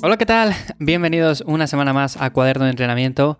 [0.00, 0.54] Hola, ¿qué tal?
[0.78, 3.38] Bienvenidos una semana más a Cuaderno de Entrenamiento.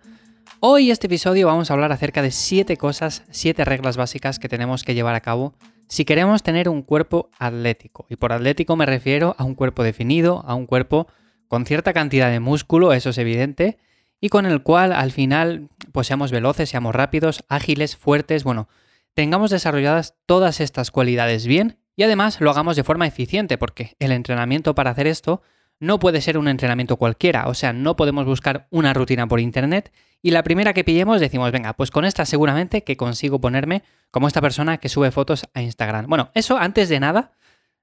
[0.61, 4.83] Hoy este episodio vamos a hablar acerca de 7 cosas, 7 reglas básicas que tenemos
[4.83, 5.53] que llevar a cabo
[5.87, 8.05] si queremos tener un cuerpo atlético.
[8.09, 11.07] Y por atlético me refiero a un cuerpo definido, a un cuerpo
[11.47, 13.77] con cierta cantidad de músculo, eso es evidente,
[14.19, 18.67] y con el cual al final pues seamos veloces, seamos rápidos, ágiles, fuertes, bueno,
[19.13, 24.11] tengamos desarrolladas todas estas cualidades bien y además lo hagamos de forma eficiente, porque el
[24.11, 25.41] entrenamiento para hacer esto
[25.79, 29.91] no puede ser un entrenamiento cualquiera, o sea, no podemos buscar una rutina por internet
[30.21, 34.27] y la primera que pillemos decimos, venga, pues con esta seguramente que consigo ponerme como
[34.27, 36.07] esta persona que sube fotos a Instagram.
[36.07, 37.31] Bueno, eso antes de nada,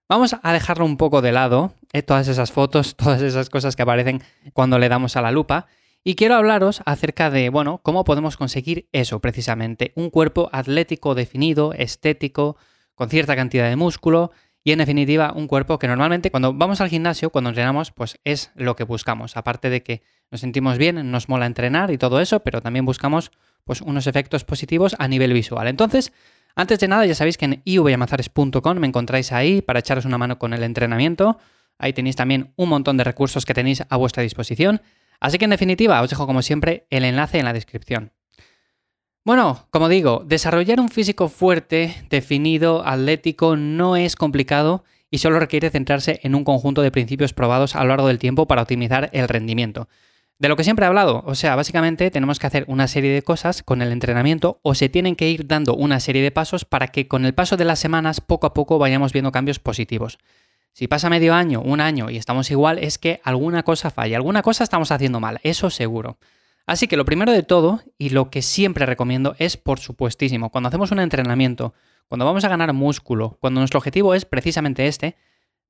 [0.09, 3.83] vamos a dejarlo un poco de lado, eh, todas esas fotos, todas esas cosas que
[3.83, 4.22] aparecen
[4.53, 5.66] cuando le damos a la lupa.
[6.05, 11.72] Y quiero hablaros acerca de, bueno, cómo podemos conseguir eso precisamente, un cuerpo atlético definido,
[11.72, 12.56] estético,
[12.94, 14.31] con cierta cantidad de músculo,
[14.67, 18.50] y en definitiva un cuerpo que normalmente cuando vamos al gimnasio, cuando entrenamos, pues es
[18.56, 19.36] lo que buscamos.
[19.36, 23.31] Aparte de que nos sentimos bien, nos mola entrenar y todo eso, pero también buscamos
[23.62, 25.69] pues unos efectos positivos a nivel visual.
[25.69, 26.12] Entonces,
[26.56, 30.41] antes de nada, ya sabéis que en ivyamazares.com me encontráis ahí para echaros una mano
[30.41, 31.39] con el entrenamiento.
[31.78, 34.83] Ahí tenéis también un montón de recursos que tenéis a vuestra disposición.
[35.20, 38.11] Así que en definitiva, os dejo como siempre el enlace en la descripción.
[39.27, 45.69] Bueno, como digo, desarrollar un físico fuerte, definido, atlético, no es complicado y solo requiere
[45.69, 49.27] centrarse en un conjunto de principios probados a lo largo del tiempo para optimizar el
[49.27, 49.88] rendimiento.
[50.38, 53.22] De lo que siempre he hablado, o sea, básicamente tenemos que hacer una serie de
[53.22, 56.86] cosas con el entrenamiento o se tienen que ir dando una serie de pasos para
[56.86, 60.20] que con el paso de las semanas poco a poco vayamos viendo cambios positivos.
[60.72, 64.42] Si pasa medio año, un año y estamos igual, es que alguna cosa falla, alguna
[64.42, 66.16] cosa estamos haciendo mal, eso seguro.
[66.66, 70.69] Así que lo primero de todo, y lo que siempre recomiendo, es por supuestísimo, cuando
[70.69, 71.75] hacemos un entrenamiento,
[72.09, 75.16] cuando vamos a ganar músculo, cuando nuestro objetivo es precisamente este,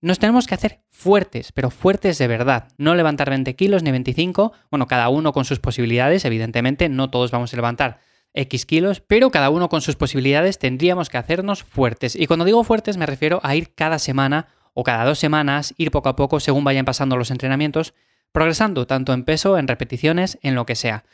[0.01, 2.69] nos tenemos que hacer fuertes, pero fuertes de verdad.
[2.77, 7.31] No levantar 20 kilos ni 25, bueno, cada uno con sus posibilidades, evidentemente, no todos
[7.31, 8.01] vamos a levantar
[8.34, 12.15] X kilos, pero cada uno con sus posibilidades tendríamos que hacernos fuertes.
[12.15, 15.91] Y cuando digo fuertes me refiero a ir cada semana o cada dos semanas, ir
[15.91, 17.95] poco a poco según vayan pasando los entrenamientos,
[18.37, 21.05] progresando tanto en peso, en repeticiones, en lo que sea.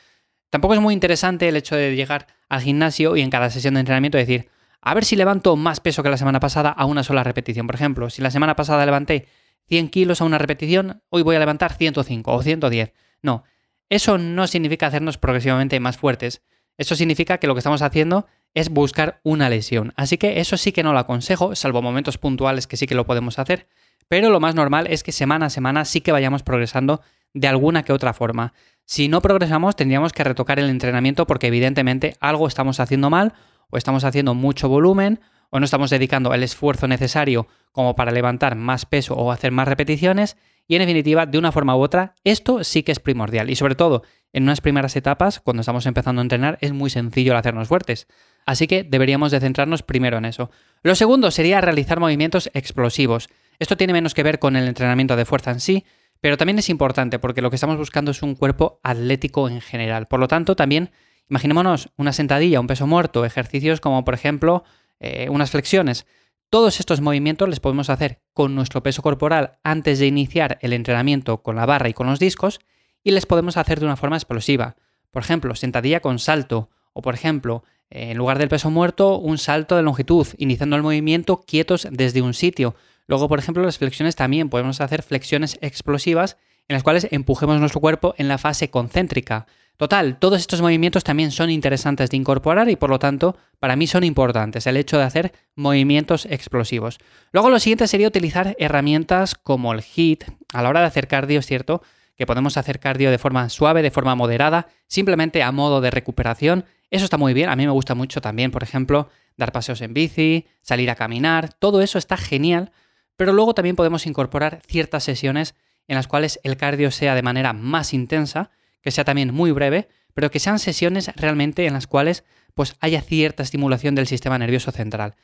[0.51, 3.81] Tampoco es muy interesante el hecho de llegar al gimnasio y en cada sesión de
[3.81, 4.49] entrenamiento decir,
[4.81, 7.69] a ver si levanto más peso que la semana pasada a una sola repetición.
[7.69, 9.29] Por ejemplo, si la semana pasada levanté
[9.69, 12.93] 100 kilos a una repetición, hoy voy a levantar 105 o 110.
[13.23, 13.45] No,
[13.89, 16.43] eso no significa hacernos progresivamente más fuertes.
[16.77, 19.93] Eso significa que lo que estamos haciendo es buscar una lesión.
[19.95, 23.07] Así que eso sí que no lo aconsejo, salvo momentos puntuales que sí que lo
[23.07, 23.69] podemos hacer
[24.13, 27.01] pero lo más normal es que semana a semana sí que vayamos progresando
[27.33, 28.53] de alguna que otra forma.
[28.85, 33.33] Si no progresamos, tendríamos que retocar el entrenamiento porque evidentemente algo estamos haciendo mal
[33.71, 38.55] o estamos haciendo mucho volumen o no estamos dedicando el esfuerzo necesario como para levantar
[38.55, 40.37] más peso o hacer más repeticiones
[40.69, 43.77] y en definitiva, de una forma u otra, esto sí que es primordial y sobre
[43.77, 47.69] todo en unas primeras etapas, cuando estamos empezando a entrenar, es muy sencillo el hacernos
[47.69, 48.07] fuertes.
[48.47, 50.51] Así que deberíamos de centrarnos primero en eso.
[50.83, 53.29] Lo segundo sería realizar movimientos explosivos.
[53.59, 55.85] Esto tiene menos que ver con el entrenamiento de fuerza en sí,
[56.21, 60.07] pero también es importante porque lo que estamos buscando es un cuerpo atlético en general.
[60.07, 60.91] Por lo tanto, también
[61.29, 64.65] imaginémonos una sentadilla, un peso muerto, ejercicios como por ejemplo
[65.01, 66.07] eh, unas flexiones.
[66.49, 71.43] Todos estos movimientos les podemos hacer con nuestro peso corporal antes de iniciar el entrenamiento
[71.43, 72.61] con la barra y con los discos
[73.05, 74.77] y les podemos hacer de una forma explosiva.
[75.11, 79.77] Por ejemplo, sentadilla con salto o por ejemplo, en lugar del peso muerto, un salto
[79.77, 82.75] de longitud, iniciando el movimiento quietos desde un sitio.
[83.07, 86.37] Luego, por ejemplo, las flexiones también podemos hacer flexiones explosivas
[86.69, 89.47] en las cuales empujemos nuestro cuerpo en la fase concéntrica.
[89.77, 93.87] Total, todos estos movimientos también son interesantes de incorporar y por lo tanto para mí
[93.87, 96.99] son importantes el hecho de hacer movimientos explosivos.
[97.33, 101.43] Luego lo siguiente sería utilizar herramientas como el HIIT a la hora de hacer cardio,
[101.43, 101.83] cierto
[102.17, 106.65] que podemos hacer cardio de forma suave, de forma moderada, simplemente a modo de recuperación.
[106.91, 109.95] Eso está muy bien, a mí me gusta mucho también, por ejemplo, dar paseos en
[109.95, 112.73] bici, salir a caminar, todo eso está genial
[113.17, 115.55] pero luego también podemos incorporar ciertas sesiones
[115.89, 118.51] en las cuales el cardio sea de manera más intensa,
[118.81, 122.25] que sea también muy breve, pero que sean sesiones realmente en las cuales
[122.55, 125.15] pues haya cierta estimulación del sistema nervioso central.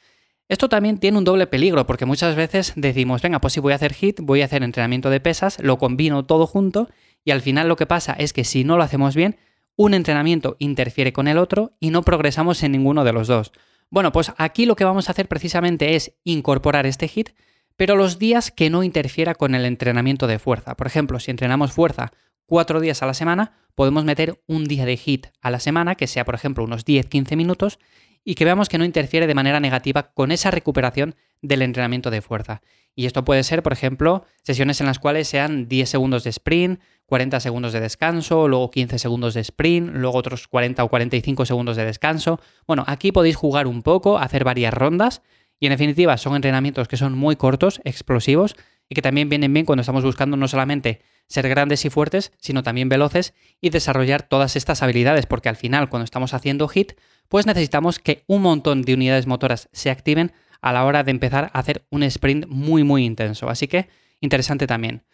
[0.48, 3.76] Esto también tiene un doble peligro porque muchas veces decimos, venga, pues si voy a
[3.76, 6.88] hacer HIT, voy a hacer entrenamiento de pesas, lo combino todo junto
[7.22, 9.36] y al final lo que pasa es que si no lo hacemos bien,
[9.76, 13.52] un entrenamiento interfiere con el otro y no progresamos en ninguno de los dos.
[13.90, 17.30] Bueno, pues aquí lo que vamos a hacer precisamente es incorporar este HIT,
[17.76, 20.74] pero los días que no interfiera con el entrenamiento de fuerza.
[20.76, 22.12] Por ejemplo, si entrenamos fuerza
[22.46, 26.06] cuatro días a la semana, podemos meter un día de HIT a la semana, que
[26.06, 27.78] sea, por ejemplo, unos 10-15 minutos,
[28.24, 32.22] y que veamos que no interfiere de manera negativa con esa recuperación del entrenamiento de
[32.22, 32.62] fuerza.
[32.94, 36.80] Y esto puede ser, por ejemplo, sesiones en las cuales sean 10 segundos de sprint,
[37.06, 41.76] 40 segundos de descanso, luego 15 segundos de sprint, luego otros 40 o 45 segundos
[41.76, 42.40] de descanso.
[42.66, 45.22] Bueno, aquí podéis jugar un poco, hacer varias rondas
[45.60, 48.56] y en definitiva son entrenamientos que son muy cortos, explosivos
[48.88, 52.62] y que también vienen bien cuando estamos buscando no solamente ser grandes y fuertes, sino
[52.62, 56.92] también veloces y desarrollar todas estas habilidades, porque al final cuando estamos haciendo HIT,
[57.28, 61.50] pues necesitamos que un montón de unidades motoras se activen a la hora de empezar
[61.52, 63.48] a hacer un sprint muy muy intenso.
[63.48, 63.88] Así que
[64.20, 65.04] interesante también.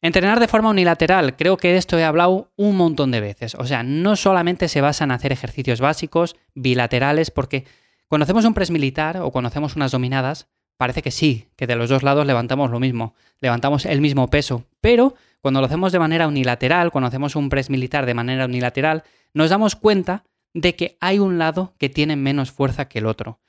[0.00, 3.56] Entrenar de forma unilateral, creo que de esto he hablado un montón de veces.
[3.56, 7.64] O sea, no solamente se basa en hacer ejercicios básicos, bilaterales, porque
[8.06, 11.74] cuando hacemos un press militar o cuando hacemos unas dominadas, parece que sí, que de
[11.74, 15.98] los dos lados levantamos lo mismo, levantamos el mismo peso, pero cuando lo hacemos de
[15.98, 19.04] manera unilateral, cuando hacemos un press militar de manera unilateral,
[19.34, 20.24] nos damos cuenta
[20.54, 23.40] de que hay un lado que tiene menos fuerza que el otro.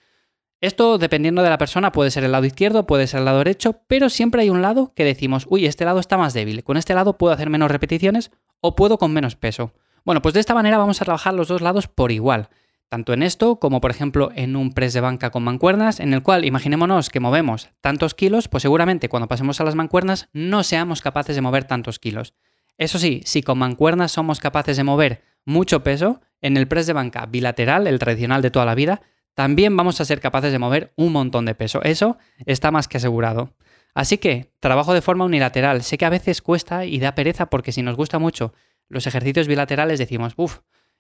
[0.62, 3.82] Esto, dependiendo de la persona, puede ser el lado izquierdo, puede ser el lado derecho,
[3.88, 6.94] pero siempre hay un lado que decimos, uy, este lado está más débil, con este
[6.94, 9.74] lado puedo hacer menos repeticiones o puedo con menos peso.
[10.04, 12.50] Bueno, pues de esta manera vamos a trabajar los dos lados por igual,
[12.90, 16.24] tanto en esto como por ejemplo en un press de banca con mancuernas, en el
[16.24, 21.02] cual imaginémonos que movemos tantos kilos, pues seguramente cuando pasemos a las mancuernas no seamos
[21.02, 22.34] capaces de mover tantos kilos.
[22.78, 26.94] Eso sí, si con mancuernas somos capaces de mover mucho peso, en el press de
[26.94, 29.02] banca bilateral, el tradicional de toda la vida,
[29.34, 31.82] también vamos a ser capaces de mover un montón de peso.
[31.84, 33.54] Eso está más que asegurado.
[33.94, 35.84] Así que, trabajo de forma unilateral.
[35.84, 38.54] Sé que a veces cuesta y da pereza porque si nos gusta mucho
[38.88, 40.60] los ejercicios bilaterales decimos, uff,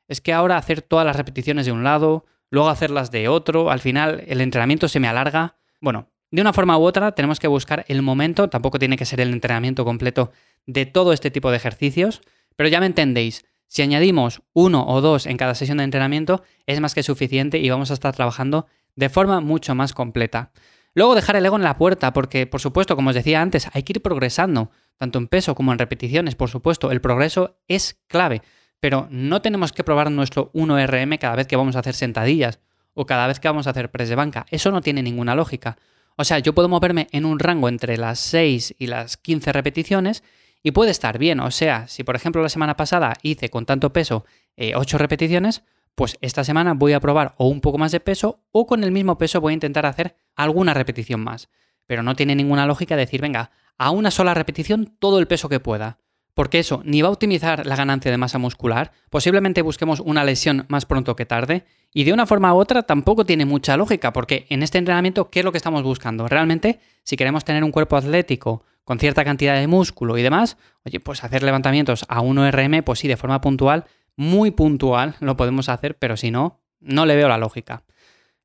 [0.10, 3.80] es que ahora hacer todas las repeticiones de un lado, luego hacerlas de otro, al
[3.80, 5.56] final el entrenamiento se me alarga.
[5.80, 9.22] Bueno, de una forma u otra tenemos que buscar el momento, tampoco tiene que ser
[9.22, 10.32] el entrenamiento completo
[10.66, 12.22] de todo este tipo de ejercicios,
[12.56, 16.80] pero ya me entendéis, si añadimos uno o dos en cada sesión de entrenamiento, es
[16.82, 18.66] más que suficiente y vamos a estar trabajando
[18.96, 20.52] de forma mucho más completa.
[20.96, 23.84] Luego dejar el ego en la puerta, porque por supuesto, como os decía antes, hay
[23.84, 28.42] que ir progresando, tanto en peso como en repeticiones, por supuesto, el progreso es clave,
[28.80, 32.60] pero no tenemos que probar nuestro 1RM cada vez que vamos a hacer sentadillas
[32.94, 35.78] o cada vez que vamos a hacer press de banca, eso no tiene ninguna lógica.
[36.16, 40.24] O sea, yo puedo moverme en un rango entre las 6 y las 15 repeticiones
[40.62, 41.40] y puede estar bien.
[41.40, 44.26] O sea, si por ejemplo la semana pasada hice con tanto peso
[44.58, 45.64] 8 eh, repeticiones,
[45.96, 48.92] pues esta semana voy a probar o un poco más de peso o con el
[48.92, 51.50] mismo peso voy a intentar hacer alguna repetición más.
[51.86, 55.60] Pero no tiene ninguna lógica decir, venga, a una sola repetición todo el peso que
[55.60, 56.00] pueda.
[56.39, 60.65] Porque eso ni va a optimizar la ganancia de masa muscular, posiblemente busquemos una lesión
[60.69, 64.45] más pronto que tarde, y de una forma u otra tampoco tiene mucha lógica, porque
[64.47, 66.30] en este entrenamiento, ¿qué es lo que estamos buscando?
[66.30, 70.56] Realmente, si queremos tener un cuerpo atlético con cierta cantidad de músculo y demás,
[70.86, 73.83] oye, pues hacer levantamientos a 1RM, pues sí, de forma puntual,
[74.15, 77.83] muy puntual lo podemos hacer, pero si no, no le veo la lógica.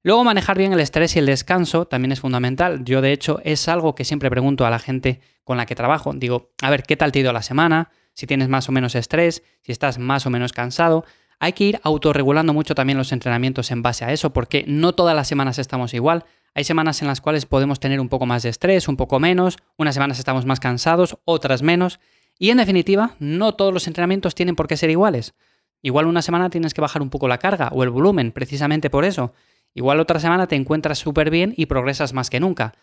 [0.04, 2.84] Luego manejar bien el estrés y el descanso también es fundamental.
[2.84, 6.12] Yo de hecho es algo que siempre pregunto a la gente con la que trabajo.
[6.14, 7.90] Digo, a ver, ¿qué tal te ha ido la semana?
[8.12, 11.06] Si tienes más o menos estrés, si estás más o menos cansado.
[11.40, 15.16] Hay que ir autorregulando mucho también los entrenamientos en base a eso, porque no todas
[15.16, 16.26] las semanas estamos igual.
[16.54, 19.56] Hay semanas en las cuales podemos tener un poco más de estrés, un poco menos,
[19.78, 21.98] unas semanas estamos más cansados, otras menos,
[22.38, 25.34] y en definitiva, no todos los entrenamientos tienen por qué ser iguales.
[25.80, 29.04] Igual una semana tienes que bajar un poco la carga o el volumen, precisamente por
[29.04, 29.32] eso.
[29.74, 32.74] Igual otra semana te encuentras súper bien y progresas más que nunca.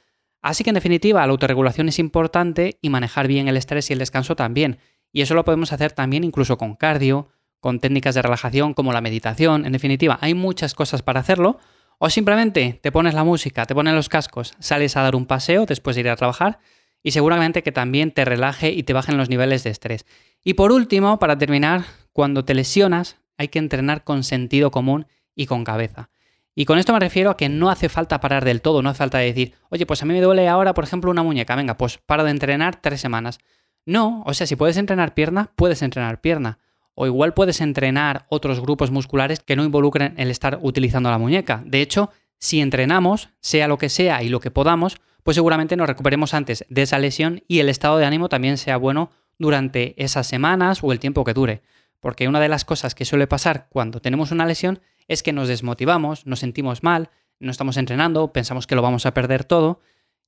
[0.42, 4.00] Así que en definitiva, la autorregulación es importante y manejar bien el estrés y el
[4.00, 4.80] descanso también.
[5.14, 7.30] Y eso lo podemos hacer también incluso con cardio,
[7.60, 9.66] con técnicas de relajación como la meditación.
[9.66, 11.60] En definitiva, hay muchas cosas para hacerlo,
[12.00, 15.68] o simplemente te pones la música, te pones los cascos, sales a dar un paseo
[15.68, 16.60] después de ir a trabajar
[17.04, 20.08] y seguramente que también te relaje y te bajen los niveles de estrés.
[20.44, 25.06] Y por último, para terminar, cuando te lesionas hay que entrenar con sentido común
[25.36, 26.10] y con cabeza.
[26.54, 28.98] Y con esto me refiero a que no hace falta parar del todo, no hace
[29.00, 31.98] falta decir, oye, pues a mí me duele ahora, por ejemplo, una muñeca, venga, pues
[31.98, 33.40] paro de entrenar tres semanas.
[33.86, 36.60] No, o sea, si puedes entrenar pierna, puedes entrenar pierna.
[36.94, 41.64] O igual puedes entrenar otros grupos musculares que no involucren el estar utilizando la muñeca.
[41.66, 45.88] De hecho, si entrenamos, sea lo que sea y lo que podamos, pues seguramente nos
[45.88, 50.28] recuperemos antes de esa lesión y el estado de ánimo también sea bueno durante esas
[50.28, 51.62] semanas o el tiempo que dure.
[52.00, 54.82] Porque una de las cosas que suele pasar cuando tenemos una lesión
[55.12, 59.14] es que nos desmotivamos, nos sentimos mal, no estamos entrenando, pensamos que lo vamos a
[59.14, 59.82] perder todo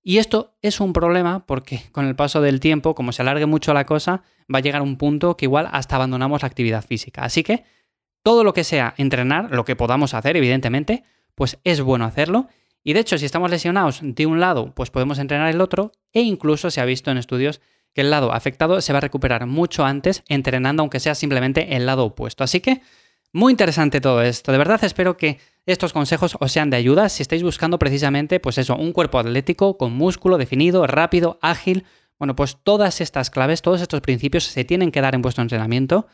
[0.03, 3.73] y esto es un problema porque con el paso del tiempo, como se alargue mucho
[3.73, 4.21] la cosa,
[4.53, 7.23] va a llegar un punto que igual hasta abandonamos la actividad física.
[7.23, 7.63] Así que
[8.21, 11.03] todo lo que sea entrenar, lo que podamos hacer, evidentemente,
[11.35, 12.49] pues es bueno hacerlo.
[12.83, 16.21] Y de hecho, si estamos lesionados de un lado, pues podemos entrenar el otro e
[16.21, 17.61] incluso se ha visto en estudios
[17.93, 21.85] que el lado afectado se va a recuperar mucho antes entrenando aunque sea simplemente el
[21.85, 22.43] lado opuesto.
[22.43, 22.81] Así que
[23.33, 24.51] muy interesante todo esto.
[24.51, 28.57] De verdad espero que estos consejos os sean de ayuda si estáis buscando precisamente pues
[28.57, 31.85] eso, un cuerpo atlético con músculo definido, rápido, ágil.
[32.19, 36.07] Bueno, pues todas estas claves, todos estos principios se tienen que dar en vuestro entrenamiento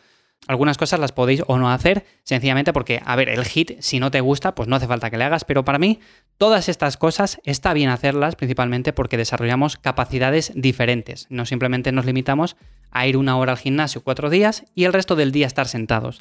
[0.48, 4.10] algunas cosas las podéis o no hacer, sencillamente porque, a ver, el hit, si no
[4.10, 6.00] te gusta, pues no hace falta que le hagas, pero para mí
[6.38, 11.28] todas estas cosas está bien hacerlas, principalmente porque desarrollamos capacidades diferentes.
[11.30, 12.56] No simplemente nos limitamos
[12.92, 16.20] a ir una hora al gimnasio cuatro días y el resto del día estar sentados.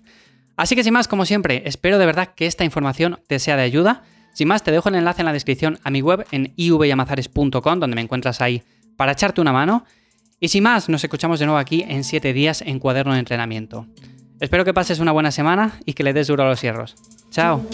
[0.59, 3.63] Así que sin más, como siempre, espero de verdad que esta información te sea de
[3.63, 4.03] ayuda.
[4.35, 7.95] Sin más, te dejo el enlace en la descripción a mi web en ivyamazares.com, donde
[7.95, 8.65] me encuentras ahí
[8.97, 9.85] para echarte una mano.
[10.41, 13.87] Y sin más, nos escuchamos de nuevo aquí en 7 días en cuaderno de entrenamiento.
[14.41, 16.97] Espero que pases una buena semana y que le des duro a los hierros.
[17.31, 17.65] Chao.